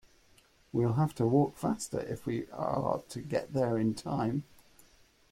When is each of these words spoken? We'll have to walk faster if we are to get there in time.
We'll 0.73 0.93
have 0.93 1.13
to 1.13 1.27
walk 1.27 1.57
faster 1.57 1.99
if 1.99 2.25
we 2.25 2.49
are 2.49 3.03
to 3.09 3.21
get 3.21 3.53
there 3.53 3.77
in 3.77 3.93
time. 3.93 4.45